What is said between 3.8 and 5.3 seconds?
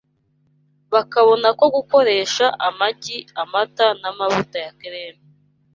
n’amavuta ya kereme